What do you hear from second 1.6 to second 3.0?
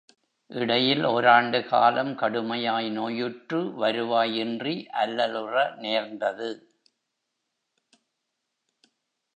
காலம் கடுமையாய்